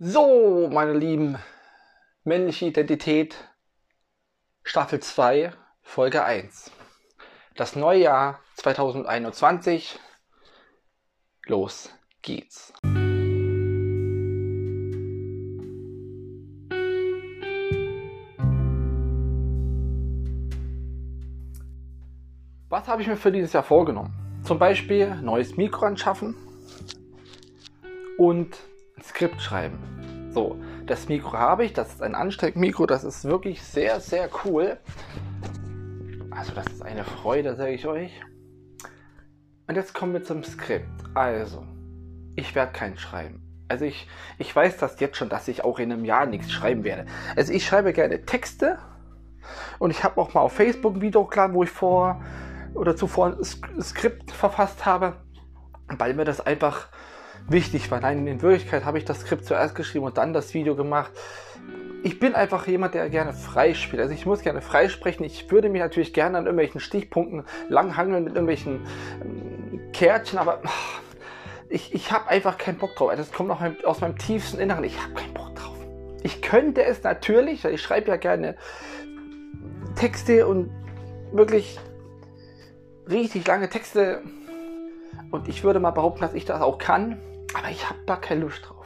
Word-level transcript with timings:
So, 0.00 0.68
meine 0.72 0.92
Lieben, 0.92 1.38
männliche 2.24 2.66
Identität, 2.66 3.36
Staffel 4.64 4.98
2, 4.98 5.52
Folge 5.82 6.24
1. 6.24 6.72
Das 7.54 7.76
neue 7.76 8.00
Jahr 8.00 8.40
2021. 8.56 10.00
Los 11.46 11.94
geht's. 12.22 12.72
Was 22.68 22.88
habe 22.88 23.00
ich 23.00 23.06
mir 23.06 23.16
für 23.16 23.30
dieses 23.30 23.52
Jahr 23.52 23.62
vorgenommen? 23.62 24.42
Zum 24.42 24.58
Beispiel 24.58 25.14
neues 25.14 25.56
Mikro 25.56 25.86
anschaffen 25.86 26.34
und 28.18 28.58
Skript 29.08 29.40
schreiben. 29.40 30.30
So, 30.32 30.56
das 30.86 31.08
Mikro 31.08 31.32
habe 31.32 31.64
ich, 31.64 31.72
das 31.72 31.94
ist 31.94 32.02
ein 32.02 32.14
Ansteckmikro, 32.14 32.86
das 32.86 33.04
ist 33.04 33.24
wirklich 33.24 33.62
sehr, 33.62 34.00
sehr 34.00 34.28
cool. 34.44 34.78
Also 36.30 36.52
das 36.54 36.66
ist 36.66 36.82
eine 36.82 37.04
Freude, 37.04 37.54
sage 37.54 37.72
ich 37.72 37.86
euch. 37.86 38.20
Und 39.66 39.76
jetzt 39.76 39.94
kommen 39.94 40.12
wir 40.12 40.24
zum 40.24 40.42
Skript. 40.42 40.88
Also, 41.14 41.64
ich 42.34 42.54
werde 42.54 42.72
kein 42.72 42.98
schreiben. 42.98 43.40
Also 43.68 43.84
ich, 43.84 44.08
ich 44.38 44.54
weiß 44.54 44.76
das 44.78 45.00
jetzt 45.00 45.16
schon, 45.16 45.28
dass 45.28 45.48
ich 45.48 45.64
auch 45.64 45.78
in 45.78 45.92
einem 45.92 46.04
Jahr 46.04 46.26
nichts 46.26 46.50
schreiben 46.50 46.84
werde. 46.84 47.06
Also 47.36 47.52
ich 47.52 47.64
schreibe 47.64 47.92
gerne 47.92 48.24
Texte 48.24 48.78
und 49.78 49.90
ich 49.90 50.04
habe 50.04 50.20
auch 50.20 50.34
mal 50.34 50.40
auf 50.40 50.52
Facebook 50.52 50.96
ein 50.96 51.00
Video 51.00 51.22
hochgeladen, 51.22 51.54
wo 51.54 51.62
ich 51.62 51.70
vor 51.70 52.22
oder 52.74 52.96
zuvor 52.96 53.36
ein 53.38 53.82
Skript 53.82 54.32
verfasst 54.32 54.84
habe, 54.84 55.16
weil 55.96 56.14
mir 56.14 56.24
das 56.24 56.40
einfach 56.40 56.88
wichtig 57.48 57.90
war. 57.90 58.00
Nein, 58.00 58.26
in 58.26 58.42
Wirklichkeit 58.42 58.84
habe 58.84 58.98
ich 58.98 59.04
das 59.04 59.20
Skript 59.20 59.44
zuerst 59.44 59.74
geschrieben 59.74 60.04
und 60.04 60.18
dann 60.18 60.32
das 60.32 60.54
Video 60.54 60.74
gemacht. 60.76 61.12
Ich 62.02 62.18
bin 62.18 62.34
einfach 62.34 62.66
jemand, 62.66 62.94
der 62.94 63.08
gerne 63.08 63.32
frei 63.32 63.72
spielt. 63.74 64.02
Also 64.02 64.14
ich 64.14 64.26
muss 64.26 64.42
gerne 64.42 64.60
frei 64.60 64.88
sprechen. 64.88 65.24
Ich 65.24 65.50
würde 65.50 65.70
mich 65.70 65.80
natürlich 65.80 66.12
gerne 66.12 66.36
an 66.36 66.44
irgendwelchen 66.44 66.80
Stichpunkten 66.80 67.44
langhangeln 67.68 68.24
mit 68.24 68.34
irgendwelchen 68.34 68.86
ähm, 69.22 69.80
Kärtchen, 69.92 70.38
aber 70.38 70.60
ach, 70.64 71.00
ich, 71.70 71.94
ich 71.94 72.12
habe 72.12 72.28
einfach 72.28 72.58
keinen 72.58 72.78
Bock 72.78 72.94
drauf. 72.94 73.10
Das 73.16 73.32
kommt 73.32 73.50
auch 73.50 73.62
aus 73.84 74.00
meinem 74.00 74.18
tiefsten 74.18 74.60
Inneren. 74.60 74.84
Ich 74.84 75.02
habe 75.02 75.14
keinen 75.14 75.32
Bock 75.32 75.54
drauf. 75.54 75.76
Ich 76.22 76.42
könnte 76.42 76.84
es 76.84 77.02
natürlich, 77.02 77.64
ich 77.64 77.80
schreibe 77.80 78.08
ja 78.08 78.16
gerne 78.16 78.56
Texte 79.96 80.46
und 80.46 80.70
wirklich 81.32 81.78
richtig 83.08 83.46
lange 83.46 83.68
Texte. 83.68 84.22
Und 85.30 85.48
ich 85.48 85.64
würde 85.64 85.80
mal 85.80 85.90
behaupten, 85.90 86.20
dass 86.20 86.34
ich 86.34 86.44
das 86.44 86.60
auch 86.60 86.78
kann. 86.78 87.18
Aber 87.54 87.70
ich 87.70 87.88
habe 87.88 88.00
da 88.06 88.16
keine 88.16 88.42
Lust 88.42 88.68
drauf. 88.68 88.84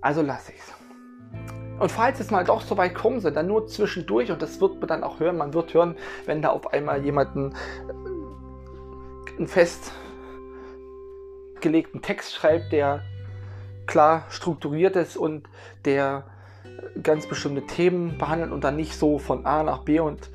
Also 0.00 0.22
lasse 0.22 0.52
ich 0.52 0.58
es. 0.58 0.72
Und 1.78 1.90
falls 1.90 2.20
es 2.20 2.30
mal 2.30 2.44
doch 2.44 2.60
so 2.60 2.76
weit 2.76 2.94
kommen 2.94 3.20
soll, 3.20 3.32
dann 3.32 3.46
nur 3.46 3.66
zwischendurch 3.66 4.30
und 4.30 4.42
das 4.42 4.60
wird 4.60 4.80
man 4.80 4.88
dann 4.88 5.02
auch 5.02 5.18
hören. 5.18 5.38
Man 5.38 5.54
wird 5.54 5.72
hören, 5.72 5.96
wenn 6.26 6.42
da 6.42 6.50
auf 6.50 6.70
einmal 6.72 7.02
jemanden 7.02 7.52
äh, 7.52 7.54
einen 9.38 9.48
festgelegten 9.48 12.02
Text 12.02 12.34
schreibt, 12.34 12.72
der 12.72 13.02
klar 13.86 14.26
strukturiert 14.28 14.94
ist 14.96 15.16
und 15.16 15.48
der 15.86 16.26
ganz 17.02 17.26
bestimmte 17.26 17.66
Themen 17.66 18.18
behandelt 18.18 18.52
und 18.52 18.62
dann 18.62 18.76
nicht 18.76 18.94
so 18.94 19.18
von 19.18 19.46
A 19.46 19.62
nach 19.62 19.84
B 19.84 20.00
und 20.00 20.28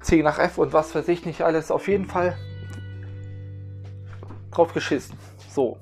C 0.00 0.22
nach 0.22 0.38
F 0.38 0.56
und 0.58 0.72
was 0.72 0.94
weiß 0.94 1.08
ich 1.08 1.26
nicht 1.26 1.42
alles. 1.42 1.70
Auf 1.70 1.88
jeden 1.88 2.06
Fall 2.06 2.38
drauf 4.50 4.72
geschissen. 4.72 5.18
So. 5.50 5.76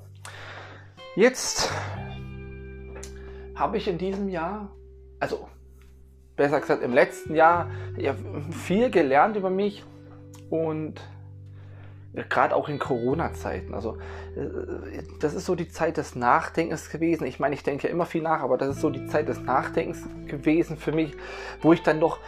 Jetzt 1.15 1.69
habe 3.55 3.77
ich 3.77 3.87
in 3.87 3.97
diesem 3.97 4.29
Jahr, 4.29 4.71
also 5.19 5.49
besser 6.37 6.61
gesagt 6.61 6.81
im 6.81 6.93
letzten 6.93 7.35
Jahr, 7.35 7.69
ja, 7.97 8.15
viel 8.51 8.89
gelernt 8.89 9.35
über 9.35 9.49
mich 9.49 9.83
und 10.49 11.01
gerade 12.29 12.55
auch 12.55 12.69
in 12.69 12.79
Corona-Zeiten. 12.79 13.73
Also 13.73 13.97
äh, 14.37 15.03
das 15.19 15.33
ist 15.33 15.45
so 15.45 15.55
die 15.55 15.67
Zeit 15.67 15.97
des 15.97 16.15
Nachdenkens 16.15 16.89
gewesen. 16.89 17.25
Ich 17.25 17.39
meine, 17.39 17.55
ich 17.55 17.63
denke 17.63 17.89
immer 17.89 18.05
viel 18.05 18.21
nach, 18.21 18.41
aber 18.41 18.57
das 18.57 18.77
ist 18.77 18.81
so 18.81 18.89
die 18.89 19.05
Zeit 19.07 19.27
des 19.27 19.41
Nachdenkens 19.41 20.07
gewesen 20.27 20.77
für 20.77 20.93
mich, 20.93 21.13
wo 21.61 21.73
ich 21.73 21.83
dann 21.83 21.99
doch 21.99 22.19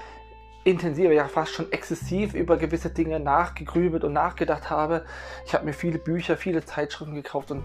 intensiver, 0.64 1.12
ja 1.12 1.28
fast 1.28 1.54
schon 1.54 1.72
exzessiv 1.72 2.34
über 2.34 2.58
gewisse 2.58 2.90
Dinge 2.90 3.20
nachgegrübelt 3.20 4.04
und 4.04 4.14
nachgedacht 4.14 4.70
habe. 4.70 5.06
Ich 5.46 5.54
habe 5.54 5.66
mir 5.66 5.74
viele 5.74 6.00
Bücher, 6.00 6.38
viele 6.38 6.64
Zeitschriften 6.64 7.16
gekauft 7.16 7.52
und 7.52 7.64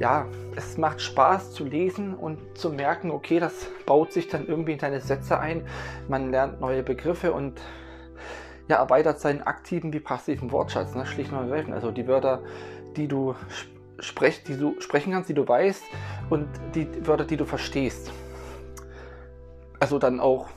ja, 0.00 0.26
es 0.56 0.76
macht 0.76 1.00
Spaß 1.00 1.52
zu 1.52 1.64
lesen 1.64 2.14
und 2.14 2.58
zu 2.58 2.70
merken, 2.70 3.10
okay, 3.10 3.38
das 3.38 3.68
baut 3.86 4.12
sich 4.12 4.28
dann 4.28 4.46
irgendwie 4.46 4.72
in 4.72 4.78
deine 4.78 5.00
Sätze 5.00 5.38
ein. 5.38 5.66
Man 6.08 6.30
lernt 6.30 6.60
neue 6.60 6.82
Begriffe 6.82 7.32
und 7.32 7.60
ja, 8.68 8.76
erweitert 8.76 9.20
seinen 9.20 9.42
aktiven 9.42 9.92
wie 9.92 10.00
passiven 10.00 10.52
Wortschatz, 10.52 10.94
ne? 10.94 11.06
schlicht 11.06 11.32
und 11.32 11.38
ergreifend. 11.38 11.74
Also 11.74 11.90
die 11.90 12.06
Wörter, 12.06 12.42
die 12.96 13.08
du 13.08 13.34
sprech, 14.00 14.42
die 14.44 14.56
du 14.56 14.80
sprechen 14.80 15.12
kannst, 15.12 15.28
die 15.28 15.34
du 15.34 15.46
weißt 15.46 15.82
und 16.30 16.48
die 16.74 16.88
Wörter, 17.06 17.24
die 17.24 17.36
du 17.36 17.44
verstehst. 17.44 18.12
Also 19.78 19.98
dann 19.98 20.20
auch 20.20 20.48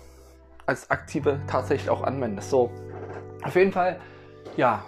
als 0.66 0.90
Aktive 0.90 1.40
tatsächlich 1.47 1.90
auch 1.90 2.03
anwendest. 2.03 2.50
So, 2.50 2.72
auf 3.44 3.56
jeden 3.56 3.72
Fall, 3.72 4.00
ja. 4.57 4.84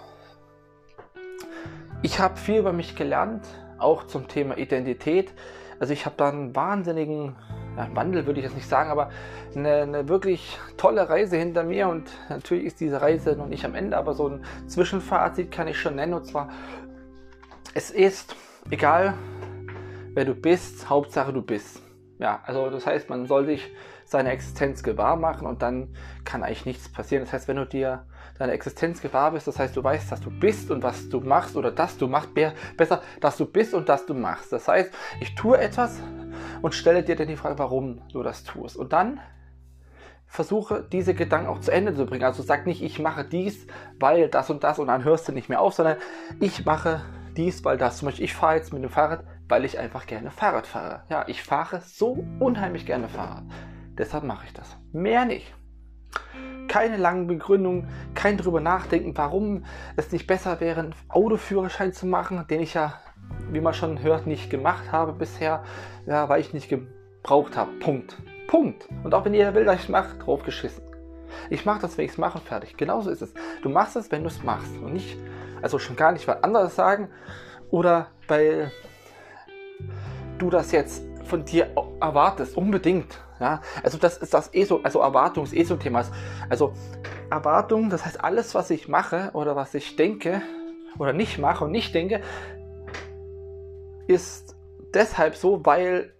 Ich 2.02 2.18
habe 2.18 2.36
viel 2.36 2.58
über 2.58 2.72
mich 2.72 2.96
gelernt, 2.96 3.46
auch 3.78 4.06
zum 4.06 4.28
Thema 4.28 4.56
Identität. 4.56 5.32
Also 5.78 5.92
ich 5.92 6.06
habe 6.06 6.16
da 6.16 6.28
einen 6.28 6.54
wahnsinnigen 6.54 7.36
ja, 7.76 7.88
Wandel, 7.94 8.26
würde 8.26 8.40
ich 8.40 8.46
jetzt 8.46 8.54
nicht 8.54 8.68
sagen, 8.68 8.90
aber 8.90 9.10
eine, 9.54 9.82
eine, 9.82 10.08
wirklich 10.08 10.58
tolle 10.76 11.08
Reise 11.08 11.36
hinter 11.36 11.62
mir 11.62 11.88
und 11.88 12.10
natürlich 12.28 12.64
ist 12.64 12.80
diese 12.80 13.02
Reise 13.02 13.36
noch 13.36 13.46
nicht 13.46 13.64
am 13.64 13.74
Ende, 13.74 13.96
aber 13.96 14.14
so 14.14 14.28
ein 14.28 14.44
Zwischenfazit 14.66 15.50
kann 15.50 15.68
ich 15.68 15.78
schon 15.78 15.96
nennen 15.96 16.14
und 16.14 16.26
zwar, 16.26 16.48
es 17.74 17.90
ist 17.90 18.34
egal, 18.70 19.14
wer 20.14 20.24
du 20.24 20.34
bist, 20.34 20.88
Hauptsache 20.88 21.32
du 21.32 21.42
bist. 21.42 21.82
Ja, 22.18 22.40
also 22.46 22.70
das 22.70 22.86
heißt, 22.86 23.10
man 23.10 23.26
soll 23.26 23.44
sich 23.44 23.70
seine 24.08 24.30
Existenz 24.30 24.82
gewahr 24.82 25.16
machen 25.16 25.46
und 25.46 25.62
dann 25.62 25.94
kann 26.24 26.42
eigentlich 26.42 26.66
nichts 26.66 26.90
passieren. 26.90 27.24
Das 27.24 27.32
heißt, 27.32 27.48
wenn 27.48 27.56
du 27.56 27.66
dir 27.66 28.06
deine 28.38 28.52
Existenz 28.52 29.00
gewahr 29.00 29.32
bist, 29.32 29.46
das 29.46 29.58
heißt, 29.58 29.76
du 29.76 29.82
weißt, 29.82 30.10
dass 30.10 30.20
du 30.20 30.30
bist 30.30 30.70
und 30.70 30.82
was 30.82 31.08
du 31.08 31.20
machst 31.20 31.56
oder 31.56 31.70
dass 31.70 31.98
du 31.98 32.06
machst, 32.06 32.30
besser, 32.76 33.02
dass 33.20 33.36
du 33.36 33.46
bist 33.46 33.74
und 33.74 33.88
dass 33.88 34.06
du 34.06 34.14
machst. 34.14 34.52
Das 34.52 34.68
heißt, 34.68 34.92
ich 35.20 35.34
tue 35.34 35.58
etwas 35.58 36.00
und 36.62 36.74
stelle 36.74 37.02
dir 37.02 37.16
dann 37.16 37.28
die 37.28 37.36
Frage, 37.36 37.58
warum 37.58 38.02
du 38.12 38.22
das 38.22 38.44
tust. 38.44 38.76
Und 38.76 38.92
dann 38.92 39.20
versuche 40.26 40.86
diese 40.90 41.14
Gedanken 41.14 41.48
auch 41.48 41.60
zu 41.60 41.70
Ende 41.70 41.94
zu 41.94 42.04
bringen. 42.04 42.24
Also 42.24 42.42
sag 42.42 42.66
nicht, 42.66 42.82
ich 42.82 42.98
mache 42.98 43.24
dies, 43.24 43.66
weil 43.98 44.28
das 44.28 44.50
und 44.50 44.64
das 44.64 44.78
und 44.78 44.88
dann 44.88 45.04
hörst 45.04 45.28
du 45.28 45.32
nicht 45.32 45.48
mehr 45.48 45.60
auf, 45.60 45.74
sondern 45.74 45.96
ich 46.40 46.64
mache 46.64 47.02
dies, 47.36 47.64
weil 47.64 47.78
das. 47.78 47.98
Zum 47.98 48.06
Beispiel, 48.06 48.24
ich 48.24 48.34
fahre 48.34 48.56
jetzt 48.56 48.72
mit 48.72 48.82
dem 48.82 48.90
Fahrrad, 48.90 49.24
weil 49.48 49.64
ich 49.64 49.78
einfach 49.78 50.06
gerne 50.06 50.30
Fahrrad 50.30 50.66
fahre. 50.66 51.02
Ja, 51.08 51.24
ich 51.28 51.42
fahre 51.42 51.80
so 51.80 52.24
unheimlich 52.40 52.86
gerne 52.86 53.08
Fahrrad. 53.08 53.44
Deshalb 53.98 54.24
mache 54.24 54.46
ich 54.46 54.52
das. 54.52 54.76
Mehr 54.92 55.24
nicht. 55.24 55.54
Keine 56.68 56.96
langen 56.96 57.26
Begründungen, 57.26 57.88
kein 58.14 58.36
drüber 58.36 58.60
nachdenken, 58.60 59.16
warum 59.16 59.64
es 59.96 60.12
nicht 60.12 60.26
besser 60.26 60.60
wäre, 60.60 60.80
einen 60.80 60.94
Autoführerschein 61.08 61.92
zu 61.92 62.06
machen, 62.06 62.44
den 62.48 62.60
ich 62.60 62.74
ja, 62.74 62.94
wie 63.50 63.60
man 63.60 63.74
schon 63.74 64.02
hört, 64.02 64.26
nicht 64.26 64.50
gemacht 64.50 64.92
habe 64.92 65.12
bisher, 65.12 65.64
ja, 66.06 66.28
weil 66.28 66.40
ich 66.40 66.52
nicht 66.52 66.68
gebraucht 66.68 67.56
habe. 67.56 67.72
Punkt. 67.80 68.16
Punkt. 68.48 68.88
Und 69.04 69.14
auch 69.14 69.24
wenn 69.24 69.34
jeder 69.34 69.54
will, 69.54 69.64
dass 69.64 69.76
ich 69.76 69.82
es 69.84 69.88
mache, 69.88 70.16
drauf 70.18 70.42
geschissen. 70.42 70.82
Ich 71.50 71.64
mache 71.64 71.80
das, 71.80 71.98
wenn 71.98 72.04
ich 72.04 72.12
es 72.12 72.18
mache 72.18 72.38
fertig. 72.38 72.76
Genauso 72.76 73.10
ist 73.10 73.22
es. 73.22 73.34
Du 73.62 73.68
machst 73.68 73.96
es, 73.96 74.10
wenn 74.10 74.22
du 74.22 74.28
es 74.28 74.42
machst. 74.42 74.76
Und 74.78 74.92
nicht, 74.92 75.16
also 75.62 75.78
schon 75.78 75.96
gar 75.96 76.12
nicht, 76.12 76.26
weil 76.28 76.38
andere 76.42 76.68
sagen 76.68 77.08
oder 77.70 78.08
weil 78.28 78.70
du 80.38 80.50
das 80.50 80.72
jetzt 80.72 81.02
von 81.24 81.44
dir 81.44 81.70
erwartest, 82.00 82.56
unbedingt. 82.56 83.20
Ja, 83.38 83.60
also 83.82 83.98
das 83.98 84.16
ist 84.16 84.32
das 84.32 84.48
ESO, 84.54 84.80
also 84.82 85.00
Erwartung 85.00 85.44
ist 85.44 85.54
ESO-Thema. 85.54 86.04
Also 86.48 86.72
Erwartung, 87.30 87.90
das 87.90 88.04
heißt 88.06 88.22
alles, 88.22 88.54
was 88.54 88.70
ich 88.70 88.88
mache 88.88 89.30
oder 89.34 89.56
was 89.56 89.74
ich 89.74 89.96
denke 89.96 90.40
oder 90.98 91.12
nicht 91.12 91.38
mache 91.38 91.64
und 91.64 91.70
nicht 91.70 91.94
denke, 91.94 92.22
ist 94.06 94.56
deshalb 94.94 95.36
so, 95.36 95.64
weil 95.66 96.12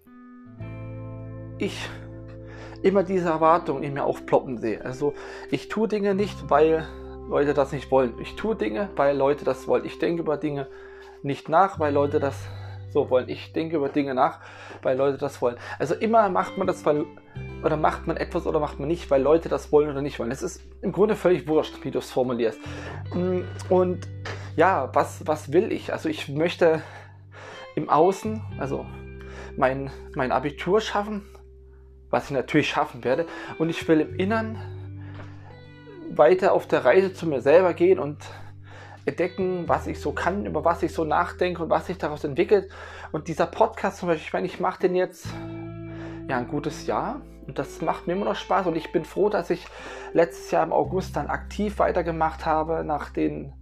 ich 1.58 1.88
immer 2.82 3.02
diese 3.02 3.30
Erwartung 3.30 3.82
in 3.82 3.94
mir 3.94 4.04
aufploppen 4.04 4.58
sehe. 4.58 4.84
Also 4.84 5.14
ich 5.50 5.68
tue 5.68 5.88
Dinge 5.88 6.14
nicht, 6.14 6.50
weil 6.50 6.86
Leute 7.28 7.54
das 7.54 7.72
nicht 7.72 7.90
wollen. 7.90 8.14
Ich 8.20 8.36
tue 8.36 8.54
Dinge, 8.54 8.90
weil 8.96 9.16
Leute 9.16 9.44
das 9.44 9.66
wollen. 9.66 9.84
Ich 9.84 9.98
denke 9.98 10.22
über 10.22 10.36
Dinge 10.36 10.68
nicht 11.22 11.48
nach, 11.48 11.80
weil 11.80 11.92
Leute 11.92 12.20
das 12.20 12.36
so 12.96 13.10
wollen. 13.10 13.28
Ich 13.28 13.52
denke 13.52 13.76
über 13.76 13.90
Dinge 13.90 14.14
nach, 14.14 14.40
weil 14.82 14.96
Leute 14.96 15.18
das 15.18 15.42
wollen. 15.42 15.56
Also 15.78 15.94
immer 15.94 16.30
macht 16.30 16.56
man 16.56 16.66
das, 16.66 16.86
weil 16.86 17.04
oder 17.62 17.76
macht 17.76 18.06
man 18.06 18.16
etwas 18.16 18.46
oder 18.46 18.58
macht 18.58 18.78
man 18.78 18.88
nicht, 18.88 19.10
weil 19.10 19.20
Leute 19.20 19.50
das 19.50 19.70
wollen 19.70 19.90
oder 19.90 20.00
nicht 20.00 20.18
wollen. 20.18 20.30
Es 20.30 20.42
ist 20.42 20.62
im 20.80 20.92
Grunde 20.92 21.14
völlig 21.14 21.46
wurscht, 21.46 21.84
wie 21.84 21.90
du 21.90 21.98
es 21.98 22.10
formulierst. 22.10 22.58
Mm, 23.12 23.40
und 23.68 24.08
ja, 24.56 24.88
was, 24.94 25.26
was 25.26 25.52
will 25.52 25.72
ich? 25.72 25.92
Also 25.92 26.08
ich 26.08 26.30
möchte 26.30 26.80
im 27.74 27.90
Außen, 27.90 28.40
also 28.58 28.86
mein, 29.58 29.90
mein 30.14 30.32
Abitur 30.32 30.80
schaffen, 30.80 31.26
was 32.08 32.26
ich 32.26 32.30
natürlich 32.30 32.70
schaffen 32.70 33.04
werde. 33.04 33.26
Und 33.58 33.68
ich 33.68 33.86
will 33.88 34.00
im 34.00 34.14
Innern 34.14 34.56
weiter 36.08 36.54
auf 36.54 36.66
der 36.66 36.86
Reise 36.86 37.12
zu 37.12 37.26
mir 37.26 37.42
selber 37.42 37.74
gehen 37.74 37.98
und 37.98 38.16
entdecken, 39.06 39.64
was 39.68 39.86
ich 39.86 40.00
so 40.00 40.12
kann, 40.12 40.44
über 40.46 40.64
was 40.64 40.82
ich 40.82 40.92
so 40.92 41.04
nachdenke 41.04 41.62
und 41.62 41.70
was 41.70 41.86
sich 41.86 41.96
daraus 41.96 42.24
entwickelt. 42.24 42.70
Und 43.12 43.28
dieser 43.28 43.46
Podcast 43.46 43.98
zum 43.98 44.08
Beispiel, 44.08 44.26
ich 44.26 44.32
meine, 44.32 44.46
ich 44.46 44.60
mache 44.60 44.80
den 44.80 44.94
jetzt 44.94 45.26
ja 46.28 46.36
ein 46.36 46.48
gutes 46.48 46.86
Jahr 46.86 47.20
und 47.46 47.58
das 47.58 47.80
macht 47.80 48.06
mir 48.06 48.14
immer 48.14 48.24
noch 48.24 48.36
Spaß 48.36 48.66
und 48.66 48.76
ich 48.76 48.92
bin 48.92 49.04
froh, 49.04 49.28
dass 49.28 49.50
ich 49.50 49.66
letztes 50.12 50.50
Jahr 50.50 50.64
im 50.64 50.72
August 50.72 51.16
dann 51.16 51.28
aktiv 51.28 51.78
weitergemacht 51.78 52.44
habe 52.44 52.84
nach 52.84 53.10
den 53.10 53.52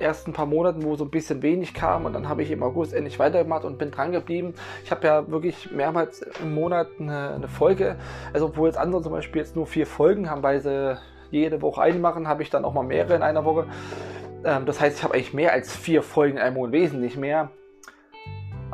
ersten 0.00 0.32
paar 0.32 0.46
Monaten, 0.46 0.82
wo 0.82 0.96
so 0.96 1.04
ein 1.04 1.10
bisschen 1.10 1.42
wenig 1.42 1.74
kam 1.74 2.04
und 2.06 2.12
dann 2.12 2.28
habe 2.28 2.42
ich 2.42 2.50
im 2.50 2.64
August 2.64 2.92
endlich 2.92 3.20
weitergemacht 3.20 3.64
und 3.64 3.78
bin 3.78 3.92
dran 3.92 4.10
geblieben. 4.10 4.54
Ich 4.84 4.90
habe 4.90 5.06
ja 5.06 5.30
wirklich 5.30 5.70
mehrmals 5.70 6.22
im 6.42 6.54
Monat 6.54 6.88
eine, 6.98 7.34
eine 7.34 7.46
Folge, 7.46 7.96
also 8.32 8.46
obwohl 8.46 8.66
jetzt 8.68 8.78
andere 8.78 9.02
zum 9.02 9.12
Beispiel 9.12 9.40
jetzt 9.40 9.54
nur 9.54 9.66
vier 9.66 9.86
Folgen 9.86 10.28
haben, 10.28 10.42
weil 10.42 10.60
sie 10.60 10.98
jede 11.30 11.62
Woche 11.62 11.80
eine 11.80 11.98
machen, 11.98 12.26
habe 12.28 12.42
ich 12.42 12.50
dann 12.50 12.64
auch 12.64 12.74
mal 12.74 12.82
mehrere 12.82 13.14
in 13.14 13.22
einer 13.22 13.44
Woche. 13.44 13.66
Ähm, 14.44 14.66
das 14.66 14.80
heißt, 14.80 14.98
ich 14.98 15.04
habe 15.04 15.14
eigentlich 15.14 15.34
mehr 15.34 15.52
als 15.52 15.74
vier 15.74 16.02
Folgen 16.02 16.36
in 16.36 16.42
einem 16.42 16.54
Monat, 16.54 16.72
wesentlich 16.72 17.16
mehr. 17.16 17.50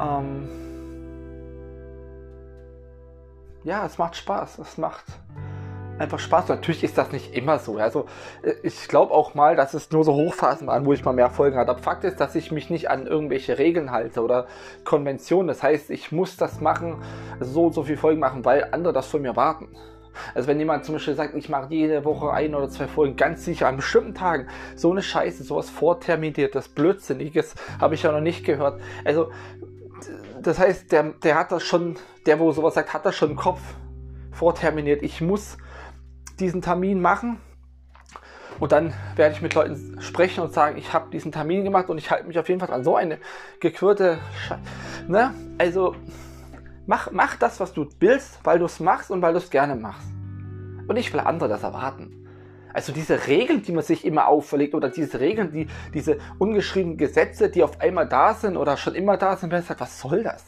Ähm 0.00 0.49
ja, 3.65 3.85
es 3.85 3.99
macht 3.99 4.17
Spaß. 4.17 4.59
Es 4.59 4.79
macht 4.79 5.05
einfach 5.99 6.19
Spaß. 6.19 6.49
Natürlich 6.49 6.85
ist 6.85 6.97
das 6.97 7.12
nicht 7.12 7.35
immer 7.35 7.59
so. 7.59 7.76
Also 7.76 8.06
äh, 8.43 8.55
ich 8.62 8.88
glaube 8.88 9.12
auch 9.12 9.35
mal, 9.35 9.56
dass 9.56 9.75
es 9.75 9.91
nur 9.91 10.05
so 10.05 10.15
Hochphasen 10.15 10.67
waren, 10.67 10.87
wo 10.87 10.93
ich 10.93 11.05
mal 11.05 11.12
mehr 11.12 11.31
Folgen 11.31 11.59
hatte. 11.59 11.71
Aber 11.71 11.81
Fakt 11.81 12.05
ist, 12.05 12.21
dass 12.21 12.35
ich 12.35 12.50
mich 12.50 12.71
nicht 12.71 12.91
an 12.91 13.06
irgendwelche 13.06 13.59
Regeln 13.59 13.91
halte 13.91 14.23
oder 14.23 14.47
Konventionen. 14.85 15.49
Das 15.49 15.62
heißt, 15.62 15.91
ich 15.91 16.12
muss 16.12 16.37
das 16.37 16.61
machen, 16.61 17.03
so 17.41 17.67
und 17.67 17.75
so 17.75 17.82
viele 17.82 17.99
Folgen 17.99 18.21
machen, 18.21 18.44
weil 18.44 18.69
andere 18.73 18.93
das 18.93 19.06
von 19.06 19.23
mir 19.23 19.37
warten. 19.37 19.69
Also 20.35 20.49
wenn 20.49 20.59
jemand 20.59 20.85
zum 20.85 20.94
Beispiel 20.94 21.15
sagt, 21.15 21.35
ich 21.35 21.49
mache 21.49 21.73
jede 21.73 22.05
Woche 22.05 22.32
ein 22.32 22.55
oder 22.55 22.69
zwei 22.69 22.87
Folgen, 22.87 23.17
ganz 23.17 23.44
sicher 23.44 23.69
an 23.69 23.76
bestimmten 23.76 24.15
Tagen, 24.15 24.49
so 24.76 24.91
eine 24.91 25.03
Scheiße, 25.03 25.43
sowas 25.44 25.70
vorterminiertes, 25.70 26.69
Blödsinniges, 26.69 27.55
habe 27.81 27.94
ich 27.94 28.03
ja 28.03 28.12
noch 28.12 28.20
nicht 28.20 28.44
gehört. 28.44 28.81
Also 29.05 29.31
das 30.41 30.59
heißt, 30.59 30.93
der, 30.93 31.15
der 31.23 31.37
hat 31.37 31.53
das 31.53 31.65
schon, 31.65 31.97
der 32.26 32.38
wo 32.38 32.53
sowas 32.53 32.75
sagt, 32.75 32.94
hat 32.94 33.05
das 33.05 33.17
schon 33.17 33.31
im 33.31 33.37
Kopf 33.37 33.61
vorterminiert. 34.32 35.03
Ich 35.03 35.20
muss 35.20 35.59
diesen 36.38 36.62
Termin 36.62 37.00
machen 37.00 37.41
und 38.61 38.73
dann 38.73 38.93
werde 39.17 39.35
ich 39.35 39.43
mit 39.43 39.55
Leuten 39.55 40.00
sprechen 40.00 40.43
und 40.43 40.53
sagen, 40.53 40.76
ich 40.76 40.93
habe 40.93 41.11
diesen 41.11 41.32
Termin 41.32 41.64
gemacht 41.64 41.88
und 41.88 41.99
ich 41.99 42.11
halte 42.11 42.26
mich 42.26 42.38
auf 42.38 42.49
jeden 42.49 42.61
Fall 42.61 42.69
dran. 42.69 42.85
So 42.85 42.97
eine 42.97 43.19
gequirlte 43.61 44.19
Scheiße. 44.47 44.61
Ne? 45.09 45.35
Also 45.59 45.94
Mach, 46.88 47.11
mach 47.12 47.37
das, 47.37 47.61
was 47.61 47.75
du 47.75 47.87
willst, 48.00 48.40
weil 48.44 48.58
du 48.58 48.64
es 48.64 48.81
machst 48.81 49.11
und 49.11 49.20
weil 49.20 49.35
du 49.35 49.38
es 49.38 49.50
gerne 49.50 49.76
machst. 49.76 50.08
Und 50.88 50.94
nicht, 50.94 51.12
weil 51.12 51.20
andere 51.20 51.46
das 51.46 51.62
erwarten. 51.62 52.26
Also 52.73 52.94
diese 52.94 53.26
Regeln, 53.26 53.61
die 53.61 53.73
man 53.73 53.85
sich 53.85 54.06
immer 54.06 54.26
auferlegt 54.26 54.75
oder 54.75 54.88
diese 54.88 55.20
Regeln, 55.20 55.52
die, 55.52 55.67
diese 55.93 56.17
ungeschriebenen 56.38 56.96
Gesetze, 56.96 57.50
die 57.50 57.62
auf 57.62 57.79
einmal 57.82 58.08
da 58.08 58.32
sind 58.32 58.56
oder 58.56 58.79
schon 58.79 58.94
immer 58.94 59.19
da 59.19 59.37
sind, 59.37 59.50
sagt, 59.50 59.82
was 59.82 60.00
soll 60.00 60.23
das? 60.23 60.43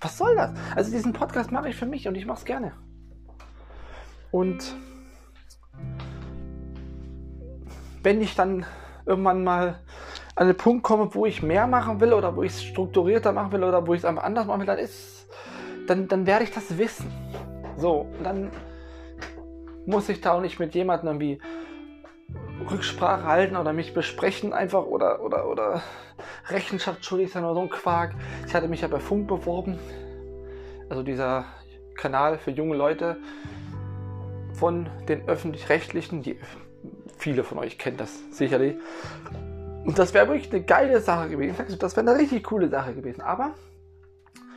Was 0.00 0.18
soll 0.18 0.34
das? 0.34 0.50
Also 0.74 0.90
diesen 0.90 1.12
Podcast 1.12 1.52
mache 1.52 1.68
ich 1.68 1.76
für 1.76 1.86
mich 1.86 2.08
und 2.08 2.16
ich 2.16 2.26
mache 2.26 2.38
es 2.38 2.44
gerne. 2.44 2.72
Und 4.32 4.74
wenn 8.02 8.20
ich 8.20 8.34
dann 8.34 8.66
irgendwann 9.06 9.44
mal 9.44 9.78
an 10.34 10.48
den 10.48 10.56
Punkt 10.56 10.82
komme, 10.82 11.14
wo 11.14 11.24
ich 11.24 11.40
mehr 11.40 11.68
machen 11.68 12.00
will 12.00 12.12
oder 12.12 12.34
wo 12.34 12.42
ich 12.42 12.50
es 12.50 12.64
strukturierter 12.64 13.30
machen 13.30 13.52
will 13.52 13.62
oder 13.62 13.86
wo 13.86 13.94
ich 13.94 14.00
es 14.00 14.04
einfach 14.04 14.24
anders 14.24 14.48
machen 14.48 14.58
will, 14.58 14.66
dann 14.66 14.78
ist 14.78 15.14
dann, 15.86 16.08
dann 16.08 16.26
werde 16.26 16.44
ich 16.44 16.50
das 16.50 16.78
wissen. 16.78 17.10
So, 17.76 18.06
dann 18.22 18.50
muss 19.86 20.08
ich 20.08 20.20
da 20.20 20.32
auch 20.32 20.40
nicht 20.40 20.58
mit 20.58 20.74
jemandem 20.74 21.08
irgendwie 21.08 21.40
Rücksprache 22.70 23.24
halten 23.24 23.56
oder 23.56 23.72
mich 23.72 23.94
besprechen 23.94 24.52
einfach 24.52 24.84
oder, 24.84 25.22
oder, 25.22 25.48
oder 25.48 25.82
Rechenschaft 26.48 27.04
schuldig 27.04 27.32
sein 27.32 27.44
oder 27.44 27.54
so 27.54 27.60
ein 27.60 27.70
Quark. 27.70 28.14
Ich 28.46 28.54
hatte 28.54 28.68
mich 28.68 28.80
ja 28.80 28.88
bei 28.88 29.00
Funk 29.00 29.28
beworben, 29.28 29.78
also 30.88 31.02
dieser 31.02 31.44
Kanal 31.96 32.38
für 32.38 32.50
junge 32.50 32.76
Leute 32.76 33.16
von 34.54 34.88
den 35.08 35.28
öffentlich-rechtlichen, 35.28 36.22
die 36.22 36.38
viele 37.18 37.44
von 37.44 37.58
euch 37.58 37.78
kennen 37.78 37.96
das 37.96 38.22
sicherlich. 38.30 38.76
Und 39.84 39.98
das 39.98 40.14
wäre 40.14 40.28
wirklich 40.28 40.50
eine 40.52 40.62
geile 40.62 41.00
Sache 41.00 41.28
gewesen. 41.28 41.56
Das 41.78 41.96
wäre 41.96 42.08
eine 42.08 42.18
richtig 42.18 42.44
coole 42.44 42.68
Sache 42.68 42.94
gewesen. 42.94 43.20
Aber 43.20 43.54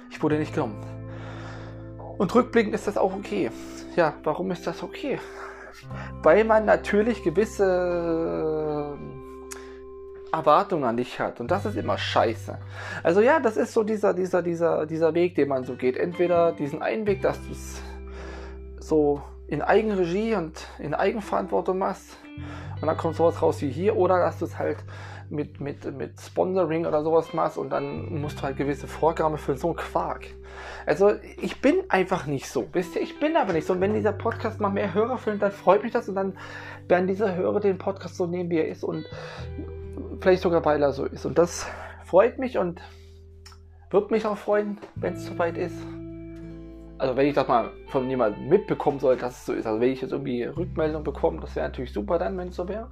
ich 0.10 0.22
wurde 0.24 0.38
nicht 0.38 0.54
genommen. 0.54 0.97
Und 2.18 2.34
rückblickend 2.34 2.74
ist 2.74 2.88
das 2.88 2.98
auch 2.98 3.14
okay. 3.14 3.52
Ja, 3.96 4.14
warum 4.24 4.52
ist 4.52 4.66
das 4.66 4.84
okay? 4.84 5.20
Weil 6.24 6.44
man 6.44 6.66
natürlich 6.66 7.24
gewisse 7.24 8.96
äh, 8.96 10.36
Erwartungen 10.36 10.84
an 10.84 10.98
dich 10.98 11.20
hat. 11.20 11.40
Und 11.40 11.52
das 11.52 11.66
ist 11.66 11.78
immer 11.78 11.98
scheiße. 11.98 12.58
Also 13.04 13.22
ja, 13.22 13.40
das 13.40 13.58
ist 13.58 13.74
so 13.74 13.84
dieser, 13.84 14.14
dieser, 14.14 14.42
dieser, 14.42 14.86
dieser 14.86 15.14
Weg, 15.14 15.36
den 15.36 15.50
man 15.50 15.64
so 15.64 15.76
geht. 15.76 15.98
Entweder 15.98 16.52
diesen 16.52 16.82
einen 16.82 17.06
Weg, 17.08 17.22
dass 17.22 17.40
du 17.46 17.52
es 17.52 17.82
so 18.80 19.22
in 19.48 19.62
Eigenregie 19.62 20.36
und 20.36 20.68
in 20.80 20.94
Eigenverantwortung 20.94 21.78
machst. 21.78 22.18
Und 22.82 22.88
dann 22.88 22.98
kommt 22.98 23.16
sowas 23.16 23.42
raus 23.42 23.62
wie 23.62 23.70
hier. 23.70 23.96
Oder 23.96 24.20
dass 24.20 24.40
du 24.40 24.46
es 24.46 24.58
halt 24.58 24.78
mit, 25.30 25.60
mit, 25.60 25.98
mit 25.98 26.20
Sponsoring 26.20 26.86
oder 26.86 27.04
sowas 27.04 27.34
machst 27.34 27.58
und 27.58 27.70
dann 27.70 28.22
musst 28.22 28.40
du 28.40 28.44
halt 28.44 28.58
gewisse 28.58 28.88
Vorgaben 28.88 29.38
für 29.38 29.58
so 29.58 29.68
einen 29.68 29.76
Quark. 29.78 30.28
Also 30.86 31.12
ich 31.42 31.62
bin 31.62 31.84
einfach 31.90 32.26
nicht 32.26 32.48
so, 32.48 32.68
wisst 32.72 32.96
ihr, 32.96 33.02
ich 33.02 33.20
bin 33.20 33.36
aber 33.36 33.54
nicht 33.54 33.68
so. 33.68 33.74
Und 33.74 33.82
wenn 33.82 33.94
dieser 33.94 34.14
Podcast 34.14 34.60
mal 34.60 34.70
mehr 34.70 34.94
Hörer 34.94 35.18
findet, 35.18 35.42
dann 35.44 35.52
freut 35.52 35.84
mich 35.84 35.92
das 35.92 36.08
und 36.10 36.16
dann 36.16 36.38
werden 36.88 37.08
diese 37.08 37.36
Hörer 37.36 37.60
den 37.60 37.78
Podcast 37.78 38.16
so 38.16 38.26
nehmen, 38.26 38.50
wie 38.50 38.58
er 38.58 38.68
ist 38.68 38.84
und 38.84 39.06
vielleicht 40.22 40.42
sogar, 40.42 40.64
weil 40.66 40.82
er 40.82 40.94
so 40.94 41.06
ist. 41.06 41.26
Und 41.26 41.38
das 41.38 41.68
freut 42.06 42.40
mich 42.40 42.58
und 42.58 42.82
wird 43.90 44.12
mich 44.12 44.26
auch 44.26 44.38
freuen, 44.38 44.78
wenn 44.96 45.14
es 45.14 45.26
soweit 45.26 45.58
ist. 45.58 45.78
Also 47.00 47.16
wenn 47.16 47.28
ich 47.28 47.36
das 47.36 47.48
mal 47.48 47.70
von 47.88 48.10
jemandem 48.10 48.50
mitbekommen 48.50 49.00
soll, 49.00 49.18
dass 49.18 49.40
es 49.40 49.46
so 49.46 49.54
ist. 49.54 49.68
Also 49.68 49.80
wenn 49.80 49.92
ich 49.92 50.02
jetzt 50.02 50.12
irgendwie 50.12 50.44
Rückmeldung 50.44 51.04
bekomme, 51.04 51.40
das 51.42 51.56
wäre 51.56 51.68
natürlich 51.68 51.94
super 51.94 52.18
dann, 52.18 52.38
wenn 52.38 52.48
es 52.48 52.56
so 52.56 52.68
wäre. 52.68 52.90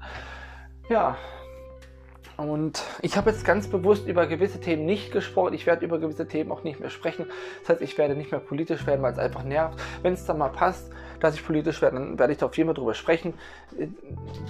Ja, 0.90 1.18
und 2.38 2.84
ich 3.02 3.16
habe 3.16 3.30
jetzt 3.30 3.46
ganz 3.46 3.68
bewusst 3.68 4.08
über 4.08 4.28
gewisse 4.28 4.60
Themen 4.60 4.86
nicht 4.86 5.12
gesprochen. 5.14 5.54
Ich 5.54 5.66
werde 5.66 5.86
über 5.86 6.00
gewisse 6.00 6.28
Themen 6.28 6.52
auch 6.52 6.64
nicht 6.64 6.82
mehr 6.82 6.90
sprechen. 6.90 7.28
Das 7.62 7.70
heißt, 7.70 7.82
ich 7.82 7.98
werde 7.98 8.16
nicht 8.16 8.32
mehr 8.32 8.42
politisch 8.42 8.86
werden, 8.86 9.02
weil 9.02 9.14
es 9.14 9.20
einfach 9.20 9.44
nervt. 9.44 9.80
Wenn 10.02 10.14
es 10.14 10.26
dann 10.26 10.38
mal 10.38 10.50
passt, 10.50 10.92
dass 11.22 11.36
ich 11.36 11.46
politisch 11.46 11.82
werde, 11.82 11.96
dann 11.96 12.20
werde 12.20 12.34
ich 12.34 12.40
da 12.40 12.48
auf 12.48 12.58
jeden 12.58 12.68
Fall 12.68 12.76
drüber 12.76 12.94
sprechen. 12.94 13.36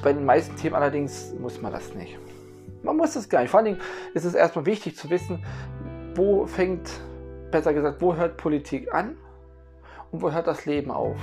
Bei 0.04 0.14
den 0.14 0.26
meisten 0.26 0.56
Themen 0.56 0.76
allerdings 0.76 1.34
muss 1.40 1.62
man 1.62 1.72
das 1.72 1.94
nicht. 1.94 2.18
Man 2.82 2.98
muss 2.98 3.14
das 3.14 3.30
gar 3.30 3.42
nicht. 3.42 3.52
Vor 3.52 3.60
allen 3.60 3.66
Dingen 3.66 3.82
ist 4.16 4.26
es 4.26 4.34
erstmal 4.34 4.66
wichtig 4.66 4.98
zu 4.98 5.10
wissen, 5.12 5.44
wo 6.16 6.48
fängt, 6.48 6.90
besser 7.52 7.74
gesagt, 7.74 8.02
wo 8.02 8.16
hört 8.16 8.38
Politik 8.38 8.94
an 8.94 9.16
und 10.12 10.24
wo 10.24 10.32
hört 10.32 10.48
das 10.48 10.66
Leben 10.66 10.90
auf. 10.90 11.18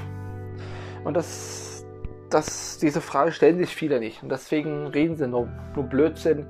Und 1.05 1.15
das 1.15 1.72
das, 2.35 2.79
diese 2.79 3.01
Frage 3.01 3.33
stellen 3.33 3.59
sich 3.59 3.75
viele 3.75 4.01
nicht. 4.01 4.23
Und 4.23 4.31
deswegen 4.31 4.87
reden 4.87 5.17
sie 5.17 5.29
nur, 5.29 5.49
nur 5.75 5.85
Blödsinn, 5.85 6.47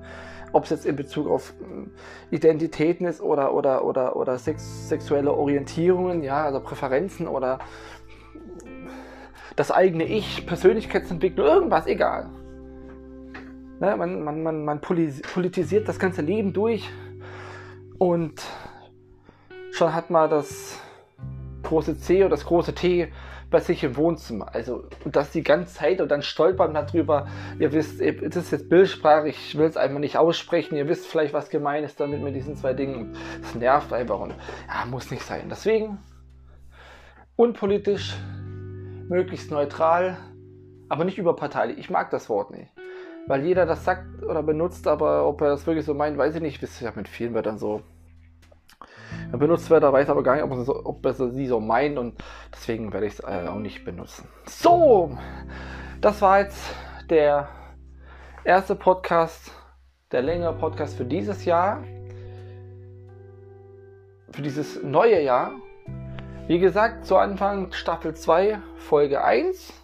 ob 0.53 0.65
es 0.65 0.71
jetzt 0.71 0.87
in 0.87 0.97
Bezug 0.97 1.29
auf 1.29 1.55
hm, 1.59 1.91
Identitäten 2.31 3.07
ist 3.07 3.21
oder, 3.21 3.55
oder, 3.55 3.85
oder, 3.85 4.17
oder 4.17 4.39
sex, 4.39 4.89
sexuelle 4.89 5.33
Orientierungen, 5.33 6.23
ja, 6.23 6.45
also 6.45 6.61
Präferenzen 6.61 7.27
oder 7.27 7.59
das 9.57 9.71
eigene 9.71 10.05
Ich, 10.05 10.47
Persönlichkeitsentwicklung, 10.47 11.47
irgendwas, 11.47 11.87
egal. 11.87 12.31
Ne, 13.81 13.97
man, 13.97 14.23
man, 14.23 14.43
man, 14.43 14.65
man 14.65 14.81
politisiert 14.81 15.89
das 15.89 15.99
ganze 15.99 16.23
Leben 16.23 16.53
durch 16.53 16.89
und 17.99 18.41
schon 19.73 19.93
hat 19.93 20.11
man 20.11 20.31
das 20.31 20.79
große 21.73 21.99
C 21.99 22.21
oder 22.21 22.31
das 22.31 22.45
große 22.45 22.75
T 22.75 23.11
bei 23.51 23.61
sich 23.61 23.83
im 23.83 23.97
Wohnzimmer. 23.97 24.55
Also, 24.55 24.85
und 25.05 25.17
das 25.17 25.31
die 25.31 25.43
ganze 25.43 25.75
Zeit 25.75 26.01
und 26.03 26.11
dann 26.11 26.23
stolpern 26.23 26.75
darüber. 26.75 27.29
Ihr 27.59 27.73
wisst, 27.73 28.01
das 28.01 28.37
ist 28.37 28.53
jetzt 28.53 28.69
Bildsprache, 28.69 29.29
ich 29.29 29.57
will 29.57 29.67
es 29.67 29.79
einfach 29.79 29.99
nicht 29.99 30.19
aussprechen. 30.19 30.77
Ihr 30.77 30.87
wisst 30.87 31.07
vielleicht, 31.07 31.33
was 31.33 31.49
gemeint 31.49 31.87
ist 31.87 31.99
damit 31.99 32.23
mit 32.23 32.35
diesen 32.35 32.57
zwei 32.57 32.75
Dingen. 32.75 33.17
Das 33.41 33.55
nervt 33.55 33.93
einfach 33.93 34.21
und 34.21 34.35
ja, 34.69 34.85
muss 34.91 35.11
nicht 35.11 35.23
sein. 35.23 35.47
Deswegen 35.49 35.99
unpolitisch, 37.37 38.15
möglichst 39.09 39.51
neutral, 39.51 40.19
aber 40.91 41.05
nicht 41.05 41.17
überparteilich. 41.17 41.79
Ich 41.79 41.89
mag 41.89 42.11
das 42.11 42.29
Wort 42.29 42.51
nicht. 42.51 42.71
Weil 43.27 43.45
jeder 43.45 43.65
das 43.65 43.85
sagt 43.85 44.23
oder 44.25 44.43
benutzt, 44.43 44.87
aber 44.87 45.27
ob 45.27 45.41
er 45.41 45.49
das 45.49 45.67
wirklich 45.67 45.87
so 45.87 45.95
meint, 45.95 46.19
weiß 46.19 46.35
ich 46.35 46.43
nicht. 46.43 46.61
Ihr, 46.61 46.69
ja 46.81 46.93
mit 46.95 47.09
vielen 47.09 47.33
Wörtern 47.33 47.57
so 47.57 47.81
benutzt 49.39 49.71
wird. 49.71 49.83
Er 49.83 49.93
weiß 49.93 50.09
aber 50.09 50.23
gar 50.23 50.35
nicht, 50.35 50.45
ob, 50.45 50.55
so, 50.65 50.85
ob 50.85 51.05
er 51.05 51.15
sie 51.15 51.47
so 51.47 51.61
meint 51.61 51.99
und 51.99 52.23
deswegen 52.53 52.93
werde 52.93 53.07
ich 53.07 53.15
es 53.15 53.21
äh, 53.21 53.49
auch 53.49 53.59
nicht 53.59 53.85
benutzen. 53.85 54.29
So, 54.47 55.17
das 56.01 56.21
war 56.23 56.41
jetzt 56.41 56.75
der 57.11 57.49
erste 58.45 58.75
Podcast, 58.75 59.53
der 60.11 60.23
längere 60.23 60.55
Podcast 60.55 60.97
für 60.97 61.05
dieses 61.05 61.45
Jahr. 61.45 61.83
für 64.33 64.43
dieses 64.43 64.83
neue 64.83 65.23
Jahr. 65.23 65.53
Wie 66.47 66.59
gesagt, 66.59 67.07
zu 67.07 67.17
Anfang 67.17 67.73
Staffel 67.73 68.15
2, 68.15 68.59
Folge 68.77 69.23
1. 69.23 69.82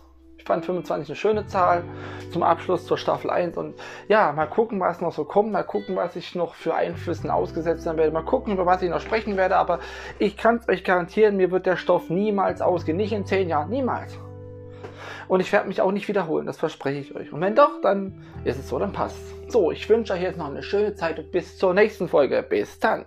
Fand 0.49 0.65
25 0.65 1.11
eine 1.11 1.17
schöne 1.17 1.47
Zahl 1.47 1.85
zum 2.33 2.43
Abschluss 2.43 2.87
zur 2.87 2.97
Staffel 2.97 3.31
1. 3.31 3.59
Und 3.59 3.75
ja, 4.09 4.33
mal 4.33 4.47
gucken, 4.47 4.81
was 4.81 5.03
noch 5.03 5.13
so 5.13 5.25
kommt. 5.25 5.53
Mal 5.53 5.63
gucken, 5.63 5.95
was 5.95 6.17
ich 6.17 6.35
noch 6.35 6.55
für 6.55 6.75
Einflüssen 6.75 7.29
ausgesetzt 7.29 7.83
sein 7.83 7.99
werde. 7.99 8.13
Mal 8.13 8.25
gucken, 8.25 8.55
über 8.55 8.65
was 8.65 8.81
ich 8.81 8.89
noch 8.89 9.03
sprechen 9.03 9.37
werde. 9.37 9.57
Aber 9.57 9.79
ich 10.19 10.39
kann 10.39 10.57
es 10.57 10.67
euch 10.67 10.85
garantieren, 10.85 11.37
mir 11.37 11.51
wird 11.51 11.67
der 11.67 11.77
Stoff 11.77 12.09
niemals 12.09 12.63
ausgehen. 12.63 12.97
Nicht 12.97 13.13
in 13.13 13.27
10 13.27 13.51
Jahren, 13.51 13.69
niemals. 13.69 14.19
Und 15.29 15.41
ich 15.41 15.53
werde 15.53 15.69
mich 15.69 15.83
auch 15.83 15.93
nicht 15.93 16.09
wiederholen, 16.09 16.47
das 16.47 16.57
verspreche 16.57 17.01
ich 17.01 17.15
euch. 17.15 17.31
Und 17.31 17.43
wenn 17.43 17.55
doch, 17.55 17.83
dann 17.83 18.25
ist 18.45 18.59
es 18.59 18.71
so, 18.71 18.79
dann 18.79 18.93
passt. 18.93 19.19
So, 19.51 19.71
ich 19.71 19.87
wünsche 19.91 20.15
euch 20.15 20.23
jetzt 20.23 20.39
noch 20.39 20.49
eine 20.49 20.63
schöne 20.63 20.95
Zeit 20.95 21.19
und 21.19 21.31
bis 21.31 21.59
zur 21.59 21.75
nächsten 21.75 22.09
Folge. 22.09 22.43
Bis 22.43 22.79
dann. 22.79 23.05